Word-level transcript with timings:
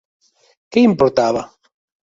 Què 0.77 0.85
importava? 0.87 1.47